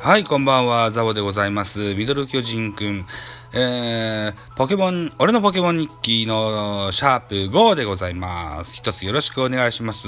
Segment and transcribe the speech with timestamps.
[0.00, 1.96] はい、こんばんは、ザボでございます。
[1.96, 3.04] ミドル巨人くん。
[3.52, 8.76] えー、ポケモン、俺のポケモン日記のシャープ5でございます。
[8.76, 10.06] 一つよろしくお願いします。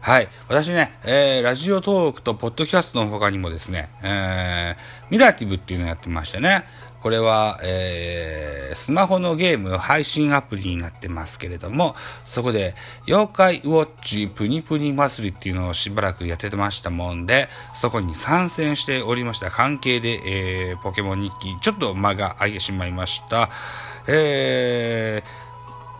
[0.00, 0.28] はい。
[0.48, 6.64] 私ね、えー、ラジオトークとポッドキャストの他にもですね、えー、ミラティブっていうのをやってましてね、
[7.04, 11.94] これは、えー、スマホのゲーム配信アプリになってますけれども、
[12.24, 12.74] そこで、
[13.06, 20.18] 妖怪ウォッチプニプニ祭りっていうのをしばらくやってましたもんで、そこに参戦しておりました関係で、
[20.70, 23.50] えー、ポケモン日記、ちょっと間が空いてしまいました。
[24.08, 25.22] え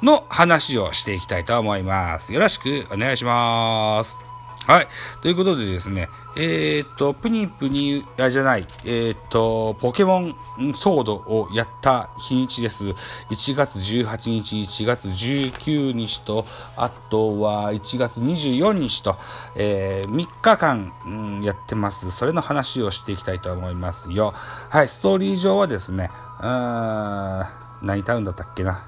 [0.00, 2.32] ー、の話をしていきたいと思います。
[2.32, 4.33] よろしくお願いします。
[4.66, 4.88] はい。
[5.20, 10.34] ということでですね、えー、っと、プニプニ、あ、じゃない、えー、っと、ポケモン
[10.74, 12.84] ソードをやった日にちです。
[12.84, 16.46] 1月18日、1月19日と、
[16.78, 19.16] あとは1月24日と、
[19.54, 22.10] えー、3日間、うん、やってます。
[22.10, 24.32] それの話をしていきたいと思いますよ。
[24.70, 26.10] はい、ストーリー上はですね、
[26.40, 27.46] うーん、
[27.82, 28.82] 何タウンだったっけな。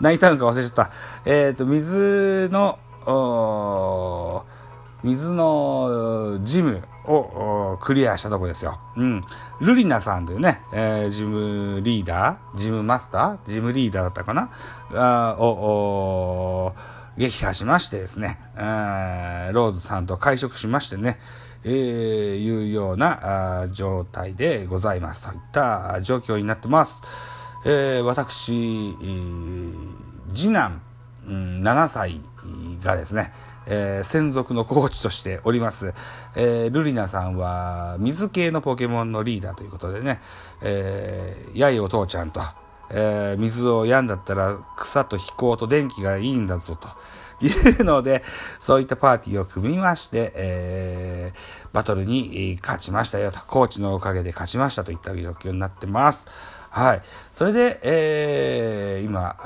[0.00, 0.90] 何タウンか忘れちゃった。
[1.26, 2.78] え、っと、水の、
[5.04, 8.80] 水のジムをクリアしたとこですよ。
[8.96, 9.20] うん。
[9.60, 14.50] ルリナさんというね、えー、ジムリーダージムマスタージムリーダーだったかな？
[14.94, 16.74] あを、
[17.16, 21.18] 撃破しましてですね、ー、ローズさんと会食しましてね、
[21.64, 21.72] えー、
[22.44, 27.02] いうような状態でございますといった状況になってます。
[27.66, 28.94] えー、私、
[30.34, 30.80] 次男、
[31.26, 32.20] うん、7歳
[32.82, 33.32] がですね、
[33.68, 35.94] えー、専属のコーチとしております。
[36.36, 40.20] えー、ルリナさんは水系のポケモンのリーダーということでね、
[40.62, 42.40] えー、やいお父ちゃんと、
[42.90, 46.88] えー、水をやんだったら草と飛行と電気がいいんだぞと。
[47.40, 47.48] い
[47.80, 48.24] うので、
[48.58, 56.26] そういったパーティーを組みまして、えー、バトルに勝ちましたよと、コーチのおかげで勝ちましたといった状況になってます。
[56.70, 57.02] はい。
[57.32, 59.36] それで、えー、今、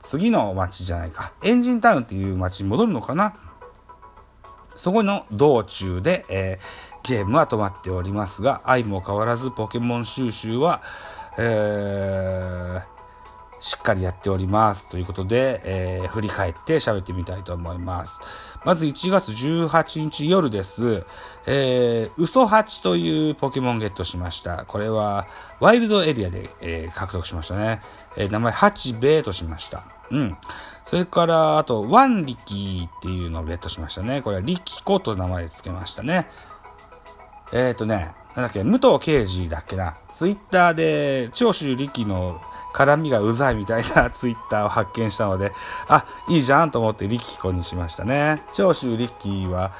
[0.00, 3.34] 次の街じゃないか、エンジンタウンっていう街に戻るのかな？
[4.74, 10.82] そこの道中で、えー、ゲームは止まっておりますが、愛も変わらずポケモン収集は、
[11.36, 12.82] えー、
[13.60, 14.88] しっかりやっております。
[14.88, 18.20] ということで、えー、振り返って喋ってみたいと思います。
[18.64, 21.04] まず1月18日夜です。
[21.46, 24.64] えー、嘘八というポケモンゲットしました。
[24.64, 25.26] これは、
[25.60, 27.82] ワイルドエリアで、えー、獲得しましたね。
[28.16, 29.84] えー、名前、八兵衛としました。
[30.10, 30.36] うん。
[30.84, 34.22] それから、あと、ワンリキっていうのをゲットしましたね。
[34.22, 36.28] これはリキコと名前付けましたね。
[37.52, 39.96] えっ、ー、とね、なんだっけ、武藤刑事だっけな。
[40.08, 42.40] ツイッターで、長州力の
[42.78, 45.52] 絡みがうざいみたいな ツイッターを発見したので、
[45.88, 48.44] あ、いいじゃんと思って力子にしましたね。
[48.52, 49.72] 長州力は、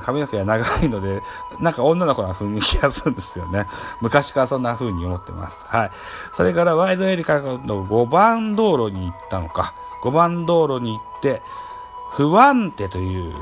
[0.00, 1.22] 髪の毛が長いので、
[1.60, 3.66] なんか女の子な雰囲気がするんですよね。
[4.00, 5.66] 昔からそんな風に思ってます。
[5.68, 5.90] はい。
[6.32, 9.74] それからワイドエリカの5番道路に行ったのか。
[10.02, 11.42] 5番道路に行って、
[12.12, 13.34] 不安定という、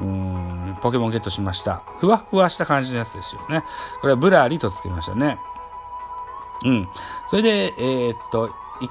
[0.00, 1.82] うん、ポケモンゲットしました。
[1.98, 3.64] ふわふわした感じのやつですよね。
[4.02, 5.38] これはブラリとつけましたね。
[6.64, 6.88] うん。
[7.28, 7.48] それで、
[7.78, 8.90] えー、っと、一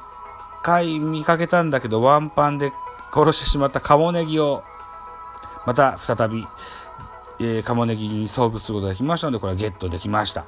[0.63, 2.71] 回見かけたんだけど、ワンパンで
[3.13, 4.63] 殺してしまったカモネギを、
[5.65, 6.45] また再び、
[7.39, 10.45] えー、カモネギに遭遇することができましたので、これはゲットできました。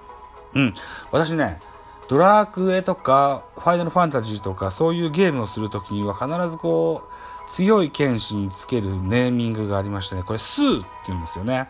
[0.54, 0.74] うん。
[1.12, 1.62] 私ね、
[2.10, 11.68] ドラクエとか、ファイナルファンタジーとか、そういうゲームをするときには必ずこう、強い剣士につけるネーミングがありましてね、これスーって言うんですよね。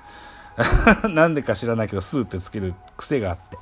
[1.10, 3.58] なんでか知らないけど、スーってつける癖があって。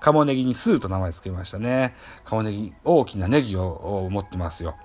[0.00, 1.94] カモネギにスーと名前付けましたね。
[2.24, 4.76] カモネギ、大きなネギを持ってますよ。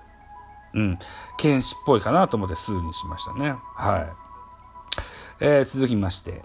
[0.74, 0.98] うん。
[1.38, 3.54] 剣士っぽいかなと思ってスーにしましたね。
[3.74, 4.12] はい。
[5.40, 6.42] えー、続きまして、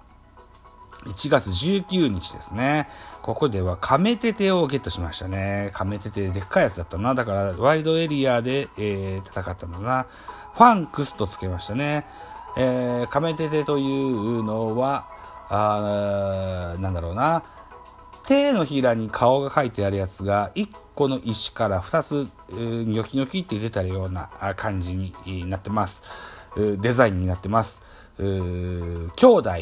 [1.05, 2.89] 1月19日ですね。
[3.21, 5.69] ここではカメテテをゲットしましたね。
[5.73, 7.15] カメテテでっかいやつだったな。
[7.15, 10.07] だからワイドエリアで、えー、戦ったんだな。
[10.53, 12.05] ファンクスとつけましたね。
[12.57, 15.05] えー、カメテテというのは、
[15.49, 17.43] あなんだろうな。
[18.27, 26.03] 手のひらに顔が描いてあるやつが1個の石から2つ、ニョキニョキって出たような感じになってます。
[26.55, 27.81] デザインになってます。
[28.17, 29.53] 兄弟っ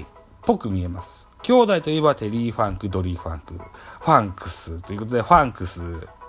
[0.42, 1.30] ぽく見えます。
[1.44, 5.84] 兄弟といえばテリー・ファンク、ドリー・ファンク、ファンクスということで、ファンクス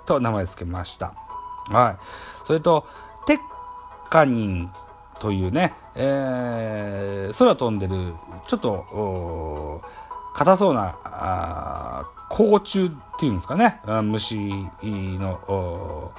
[0.04, 1.14] と名前付けました。
[1.70, 1.96] はい。
[2.44, 2.86] それと、
[3.26, 3.38] テッ
[4.10, 4.70] カニン
[5.20, 8.12] というね、えー、空飛んでる、
[8.46, 9.82] ちょっと、
[10.36, 14.36] 硬そうな、甲虫っていうんですかね、虫
[15.18, 16.12] の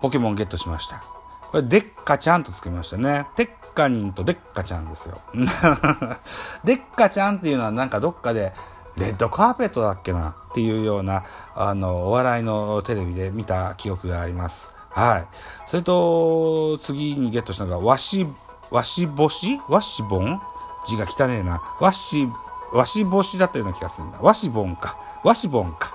[0.00, 1.02] ポケモンゲットしました。
[1.50, 3.26] これ、デッカちゃんとつけましたね。
[3.34, 5.20] テッカニンとデッカちゃんですよ。
[6.62, 8.54] デッカちゃんっていうのはなんかどっかで、
[8.96, 11.24] レッドカーペットだっけなっていうような、
[11.56, 14.72] あの、お笑いのテレビで見た記憶があります。
[14.90, 15.26] はい。
[15.66, 18.26] それと、次にゲットしたのが、わし、
[18.70, 19.60] わしぼし？
[19.68, 20.40] わしぼん？
[20.86, 21.60] 字が汚ねえな。
[21.80, 22.28] わし、
[22.72, 24.18] わしぼしだったような気がするんだ。
[24.20, 24.96] わしぼんか。
[25.24, 25.92] わしぼんか。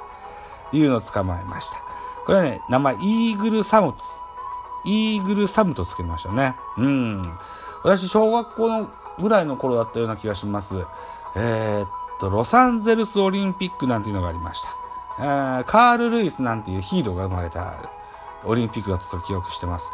[0.72, 1.78] いうのを捕まえました。
[2.26, 4.04] これはね、名前、イーグルサムツ。
[4.86, 6.56] イーグルサムとつけましたね。
[6.78, 7.38] うん。
[7.84, 8.90] 私、小学校の
[9.20, 10.86] ぐらいの頃だったような気がします。
[11.36, 11.90] えー、っ
[12.20, 14.70] と、ロサンゼルスオリンピックなんていうのがありました。
[15.20, 17.76] えー、カール・ルイスなんていうヒーローが生まれた
[18.44, 19.92] オリンピックだったと記憶してます。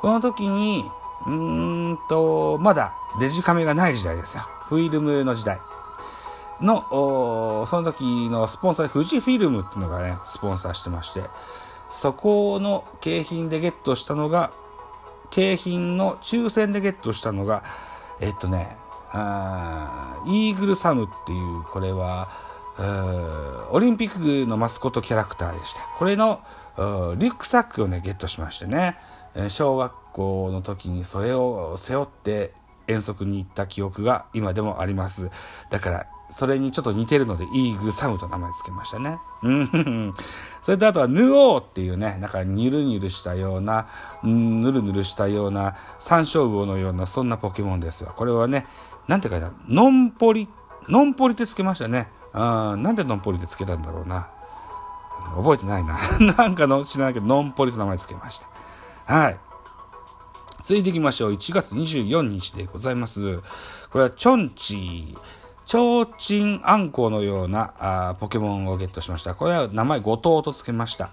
[0.00, 0.90] この時に、
[1.26, 4.42] うーんと、まだデジカメがない時代ですよ。
[4.68, 5.60] フィルムの時代。
[6.60, 11.22] の、その時のスポンサー、富士フィルムっていうのがね、スポンサーしてまして、
[11.92, 14.50] そこの景品でゲットしたのが、
[15.30, 17.64] 景品の抽選でゲットしたのが、
[18.20, 18.76] えっとね、
[19.12, 22.28] あイーグルサムっていう、これは、
[23.70, 25.80] オリンピックのマスコットキャラクターでした。
[25.98, 26.40] これの
[26.76, 28.98] リュックサックをね、ゲットしましてね、
[29.48, 32.52] 小学校の時にそれを背負って
[32.86, 35.30] 遠足に行った記憶が今でもあります。
[35.70, 39.18] だから、それにちょっと似てるので、イーグサムと名前付けましたね。
[39.42, 40.12] うん。
[40.60, 43.86] それとあとは、ヌオーっていうね、なんかニュルニュルしたような、
[44.22, 48.12] ぬるぬるしたような、山椒魚のような、そんなポケモンですよ。
[48.16, 48.66] これはね、
[49.06, 50.48] なんて書いてあるノンポリ、
[50.88, 52.08] ノンポリって付けましたね。
[52.32, 54.28] あなんでノンポリって付けたんだろうな。
[55.36, 55.98] 覚えてないな。
[56.36, 59.14] なんかの知らないけど、ノンポリと名前付けました。
[59.14, 59.38] はい。
[60.62, 61.32] 続いていきましょう。
[61.32, 63.38] 1月24日でございます。
[63.90, 65.18] これはチョンチー。
[65.66, 69.34] チョウチンアンコウのようなあポケモンをゲットしました。
[69.34, 71.10] これは名前後藤と付けました。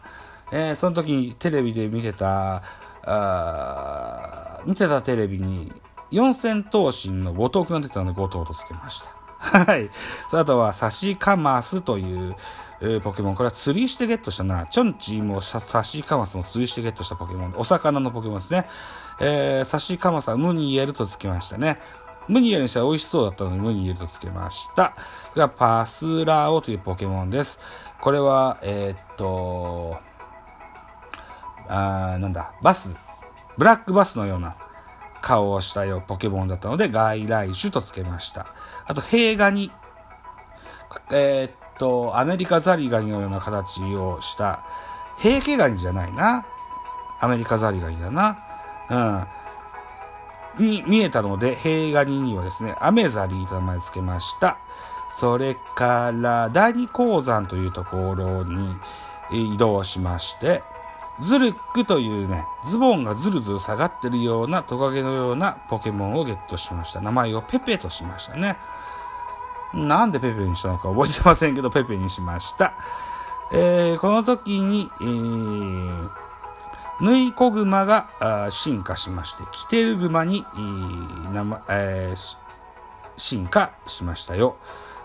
[0.52, 2.62] えー、その時にテレビで見てた、
[3.04, 5.72] あ見てたテレビに
[6.12, 9.24] 四千頭身の後藤くんが出てたので後藤と付けました。
[9.66, 9.90] はい。
[10.32, 12.36] あとはサシカマスという、
[12.80, 13.36] えー、ポケモン。
[13.36, 14.68] これは釣りしてゲットしたな。
[14.68, 17.54] チョンチーもサシカマスも釣りしてゲットしたポケモン。
[17.58, 18.68] お魚のポケモンですね。
[19.20, 21.80] えー、サシカマスはムニエルと付けましたね。
[22.28, 24.94] ムニエルにしたら美味しそうだったのでムニエルと付けました。
[25.32, 27.60] それからパスラオというポケモンです。
[28.02, 29.98] これは、えー、っと、
[31.68, 32.98] あなんだ、バス、
[33.58, 34.56] ブラックバスのような
[35.22, 38.48] 顔をしたよポケモンだったので外来種と付けました。
[38.86, 39.72] あと、ヘイガニ。
[41.12, 44.64] えー、っと、アメリカザリガニのような形をした、
[45.20, 46.46] ヘイケガニじゃないな。
[47.20, 48.38] アメリカザリガニだな。
[48.90, 49.24] うん。
[50.60, 54.58] に見えたので、平ガニにはですね、アメザリーと名前付けました。
[55.10, 58.76] それから、第二鉱山というところに
[59.32, 60.64] 移動しまして、
[61.20, 67.02] ズルックというね、ズボンがズルズル下がってるようなトカゲのようなポケモンをゲットしました。
[67.02, 68.58] 名前をペペとしましたね。
[69.74, 72.74] なんでペペにしたのか覚えてませんけど、ペペにしました。
[73.54, 76.10] えー、この時に、えー、
[77.04, 80.46] 縫い子熊が進化しまして、キテルグマに、
[81.70, 82.38] えー、
[83.18, 84.56] 進化しましたよ。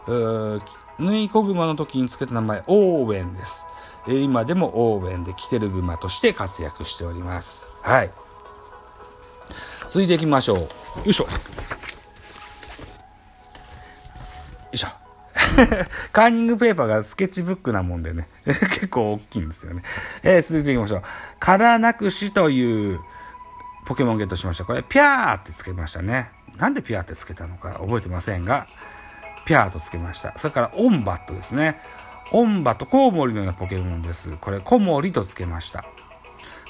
[0.07, 3.67] 縫い子熊の時につけた名前、オーウェンです。
[4.07, 7.67] 今でもオーウェンでキテルグマとして活躍しております。
[7.83, 8.13] はい。
[9.89, 10.59] 続いていきましょう。
[10.59, 10.69] よ
[11.07, 11.27] いしょ。
[16.13, 19.83] カーニングペーパーがスケッチブックなもんでね、 結構大きいんですよね。
[20.23, 21.03] えー、続いていきましょう。
[21.39, 23.01] カラナクシという
[23.87, 24.65] ポケモンゲットしました。
[24.65, 26.31] これ、ピャーってつけましたね。
[26.59, 28.67] なんでピャーってつけたのか覚えてませんが、
[29.45, 30.33] ピャーとつけました。
[30.37, 31.81] それから、オンバットですね。
[32.33, 34.31] オンバット、コウモリのようなポケモンです。
[34.41, 35.85] これ、コモリとつけました。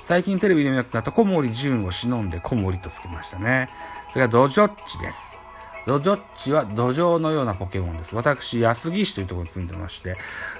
[0.00, 3.68] 最近テレビで見なくなったコモリジュンを忍んでコモリとつけましたね。
[4.10, 5.36] それからドジョッチです。
[5.88, 8.14] ドジョッチは土壌のようなポケモンです。
[8.14, 10.18] 私、安来市というところに住んでまして、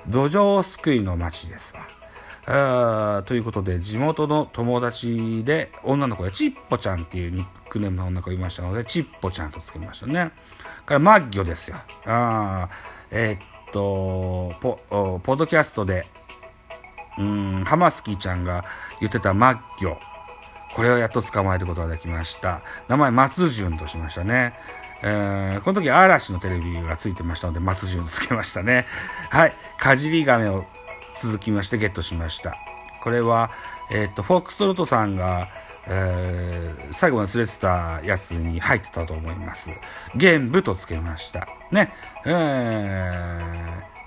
[0.08, 1.74] 土壌すくいの町です
[2.46, 3.22] わ。
[3.26, 10.32] ということで、地元の友達で、女の子でチッポちゃんっていうニックネームの女の子がいましたので、チッポちゃんとつけましたね。
[10.86, 11.76] からマッギョですよ。
[12.06, 12.70] あ
[13.10, 16.06] えー、っとポ、ポッドキャストで、
[17.18, 18.64] うん、ハマスキーちゃんが
[19.00, 19.98] 言ってたマッギョ。
[20.74, 22.62] これをやっと捕まえることができました。
[22.88, 24.54] 名前、松潤としましたね。
[25.02, 28.86] えー、この時嵐のテレビがついてましたので、松潤つけましたね。
[29.30, 29.52] はい。
[29.78, 30.64] かじり亀を
[31.14, 32.56] 続きましてゲットしました。
[33.00, 33.50] これは、
[33.90, 35.48] えっ、と、フォックストロトさんが、
[35.86, 39.70] えー、最後まで連れてたやつに入ってたと思います。
[40.16, 41.48] 玄武とつけました。
[41.70, 41.92] ね。
[42.26, 42.30] え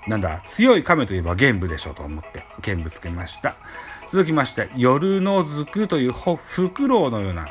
[0.06, 3.56] ー、なんだ、強い亀といえば玄武でしょうと思って、玄武つけました。
[4.06, 7.48] 続きまして、夜のずくというフクロウのような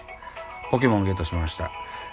[0.69, 1.71] ポケモンをゲットしました。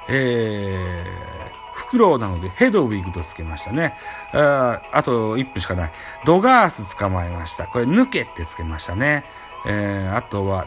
[0.08, 3.94] えー、フクロウなのでヘドウィグとつけましたね。
[4.32, 5.92] ああと1分しかない。
[6.24, 7.66] ドガース捕まえました。
[7.66, 9.24] これ抜けってつけましたね。
[9.66, 10.66] えー、あとは、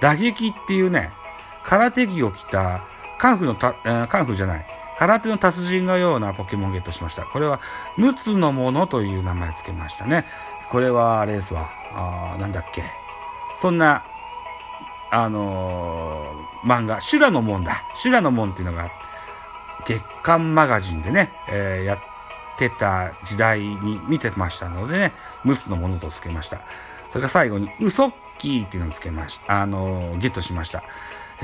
[0.00, 1.10] 打撃っていうね、
[1.64, 2.84] 空手着を着た、
[3.18, 3.74] カンフのた、
[4.08, 4.66] カンフじゃない。
[4.98, 7.24] 空手の達人のようなポケモンゲットしました。
[7.24, 7.60] これは、
[7.96, 10.24] 陸奥のものという名前つけましたね。
[10.70, 11.70] これは、あれですわ。
[11.94, 12.82] あなんだっけ。
[13.56, 14.04] そんな、
[15.12, 17.84] あのー、漫画、修羅の門だ。
[17.94, 18.90] 修羅の門っていうのが、
[19.86, 21.98] 月刊マガジンでね、えー、やっ
[22.56, 25.12] てた時代に見てましたのでね、
[25.44, 26.62] 陸奥のものとつけました。
[27.10, 29.60] それから最後に、ウソッキーっていうのをつけました。
[29.60, 30.82] あのー、ゲットしました。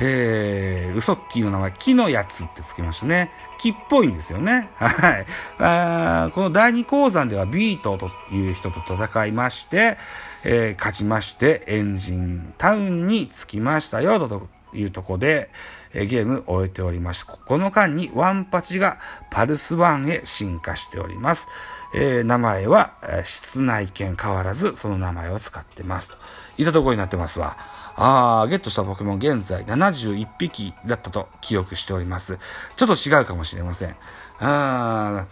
[0.01, 3.33] えー、ウソッキーの名前、木のやつってつけましたね。
[3.59, 4.71] 木っぽいんですよね。
[4.77, 5.27] はい。
[5.59, 9.99] あこの第二鉱山ではビートという人と戦いまして、
[10.45, 15.51] えー、勝ちまして、エンジンタウンに着きましたよ、というとこで、
[15.95, 17.27] えー、ゲームを終えております。
[17.27, 18.99] この間にワンパチが
[19.31, 21.49] パルスワンへ進化しております。
[21.95, 26.11] えー、名前は、え室内犬変わらずその名前を使ってます。
[26.11, 26.17] と
[26.59, 27.57] いったところになってますわ。
[28.01, 32.39] あー、ゲットしたポケモン現在71匹だったと記憶しております。
[32.77, 33.97] ちょっと違うかもしれません。
[34.39, 35.27] あ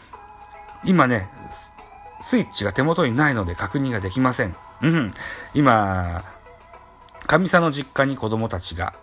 [0.85, 1.29] ー、今ね、
[2.21, 4.57] スイッチが手元にないので確認ができません。
[4.83, 5.11] うん。
[5.55, 6.25] 今、
[7.27, 8.95] 神さんの実家に子供たちが、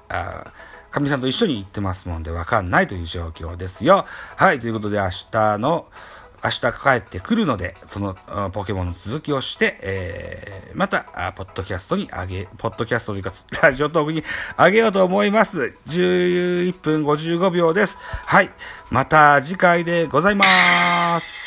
[0.91, 4.05] 神さんと一緒に行ってますもんでわかんないという状況ですよ。
[4.37, 5.87] はい、ということで明日の
[6.43, 8.15] 明日帰ってくるので、その
[8.51, 14.23] ポケモンの続きをして、えー、また、ポッドキャストにあげ、ポッドキャストというか、ラジオトークに
[14.57, 15.79] あげようと思います。
[15.87, 17.97] 11分55秒です。
[18.25, 18.51] はい。
[18.91, 20.43] また次回でございま
[21.21, 21.41] す。